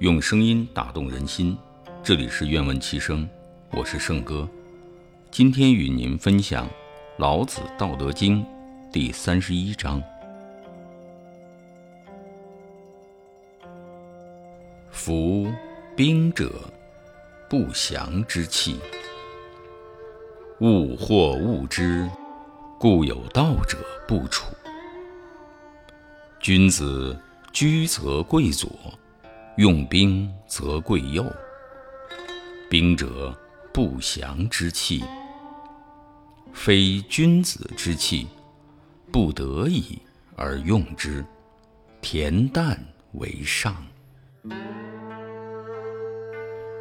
[0.00, 1.58] 用声音打动人心，
[2.04, 3.28] 这里是愿闻其声，
[3.72, 4.48] 我是圣哥。
[5.28, 6.66] 今天与您分享
[7.16, 8.40] 《老子·道德经》
[8.92, 10.00] 第三十一章：
[14.92, 15.52] 夫
[15.96, 16.52] 兵者，
[17.50, 18.78] 不祥之器。
[20.60, 22.08] 物或恶之，
[22.78, 24.46] 故有道者不处。
[26.38, 27.18] 君子
[27.52, 28.70] 居则贵左，
[29.58, 31.26] 用兵则贵右。
[32.70, 33.36] 兵者，
[33.74, 35.02] 不祥之器，
[36.52, 38.28] 非君子之器，
[39.10, 39.98] 不得已
[40.36, 41.24] 而用之。
[42.00, 42.78] 恬淡
[43.14, 43.74] 为上。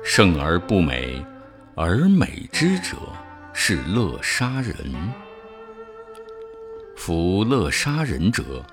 [0.04, 1.26] 胜而不美，
[1.76, 2.96] 而美之者。
[3.60, 4.76] 是乐杀人。
[6.96, 8.64] 夫乐杀人者，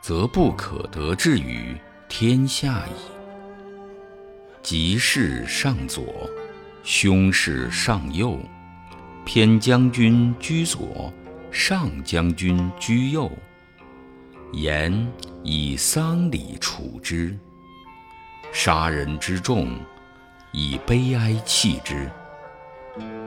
[0.00, 1.76] 则不可得志于
[2.08, 3.17] 天下矣。
[4.62, 6.28] 吉事上左，
[6.82, 8.38] 凶事上右，
[9.24, 11.12] 偏将军居左，
[11.50, 13.30] 上将军居右。
[14.52, 15.06] 言
[15.42, 17.38] 以丧礼处之，
[18.52, 19.78] 杀人之众，
[20.52, 22.10] 以悲哀弃之。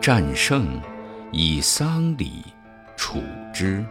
[0.02, 0.80] 战胜，
[1.32, 2.44] 以丧礼
[2.98, 3.24] 处
[3.54, 3.84] 之。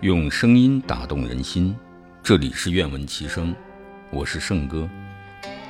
[0.00, 1.76] 用声音打动人心，
[2.24, 3.52] 这里是愿闻其声，
[4.10, 4.88] 我是圣哥。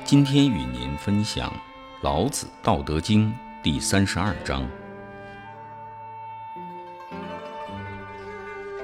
[0.05, 1.49] 今天与您分享
[2.03, 3.27] 《老子·道德经》
[3.63, 4.63] 第三十二章：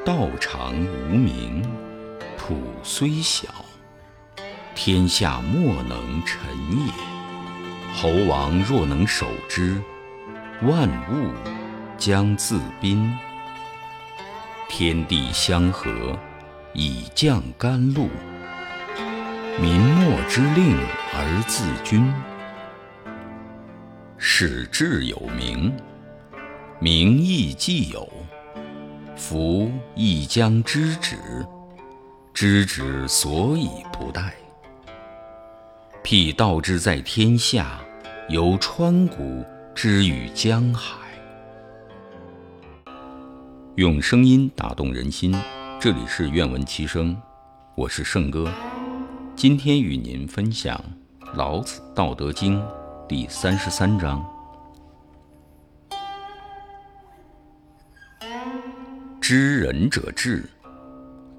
[0.04, 1.62] 道常无名，
[2.40, 3.48] 土虽小，
[4.74, 6.42] 天下莫能臣
[6.88, 6.92] 也。
[7.94, 9.80] 侯王若能守之，
[10.64, 11.32] 万物
[12.00, 13.16] 将自宾。
[14.68, 16.18] 天地相合，
[16.74, 18.08] 以降甘露；
[19.60, 20.78] 民莫之令
[21.14, 22.12] 而自君。
[24.18, 25.74] 使志有名，
[26.80, 28.08] 名亦既有，
[29.16, 31.16] 夫亦将知止。
[32.34, 34.32] 知止所以不殆。
[36.02, 37.80] 辟道之在天下，
[38.30, 39.44] 由川谷
[39.76, 40.98] 之于江海。
[43.76, 45.36] 用声音打动人心，
[45.82, 47.16] 这里是愿闻其声，
[47.74, 48.52] 我是圣哥。
[49.34, 50.78] 今天与您分享
[51.38, 52.60] 《老子·道德经》
[53.08, 54.22] 第三十三章：
[59.22, 60.44] 知人者智，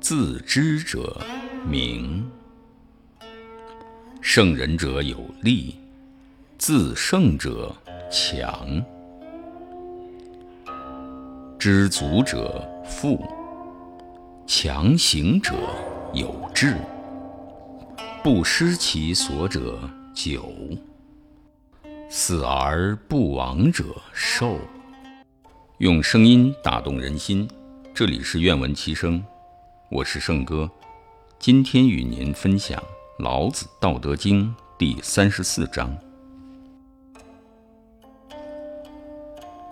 [0.00, 1.20] 自知者
[1.68, 2.26] 明。
[4.22, 5.78] 胜人者有力，
[6.56, 7.76] 自胜者
[8.10, 8.82] 强。
[11.58, 13.22] 知足者富，
[14.52, 15.54] 强行者
[16.12, 16.76] 有志。
[18.20, 19.78] 不失其所者
[20.12, 20.52] 久，
[22.08, 24.58] 死而不亡者寿。
[25.78, 27.48] 用声音打动人心，
[27.94, 29.22] 这里是愿闻其声，
[29.88, 30.68] 我是圣哥，
[31.38, 32.82] 今天与您分享。
[33.20, 34.44] 老子《道德经》
[34.76, 35.96] 第三十四章：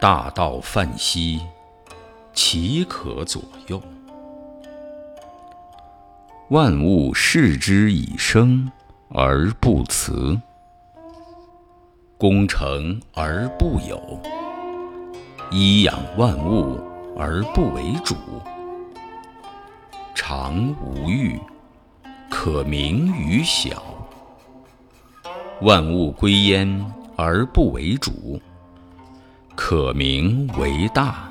[0.00, 1.40] 大道泛兮，
[2.32, 3.82] 其可左右？
[6.50, 8.72] 万物视之以生
[9.10, 10.40] 而不辞，
[12.16, 14.18] 功成而不有，
[15.50, 16.80] 以养万物
[17.18, 18.14] 而不为主，
[20.14, 21.38] 常无欲。
[22.30, 23.82] 可名于小，
[25.60, 28.40] 万物归焉而不为主，
[29.54, 31.30] 可名为大。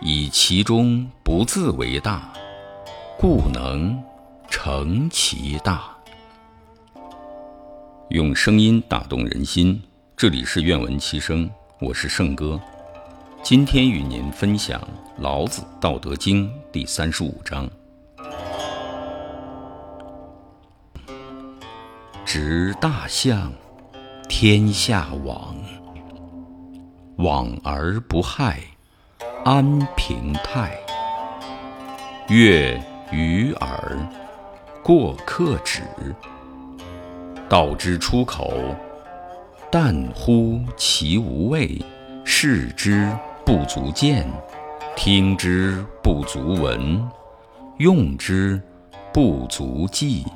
[0.00, 2.32] 以其中不自为大，
[3.20, 4.00] 故能
[4.48, 5.90] 成其大。
[8.10, 9.82] 用声音打动人心，
[10.16, 12.60] 这里是愿闻其声，我是圣哥。
[13.42, 14.80] 今天与您分享
[15.16, 17.68] 《老子·道德经》第三十五章。
[22.24, 23.52] 执大象，
[24.28, 25.56] 天下往；
[27.16, 28.60] 往而不害，
[29.44, 30.78] 安平泰。
[32.28, 33.98] 悦于耳，
[34.82, 35.82] 过客止。
[37.48, 38.52] 道之出口，
[39.70, 41.82] 淡乎其无味；
[42.24, 43.10] 视之
[43.44, 44.26] 不足见，
[44.94, 47.02] 听之不足闻，
[47.78, 48.60] 用之
[49.12, 50.26] 不足记。